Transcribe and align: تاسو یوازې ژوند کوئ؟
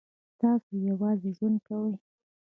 تاسو 0.39 0.71
یوازې 0.89 1.29
ژوند 1.37 1.57
کوئ؟ 1.67 1.93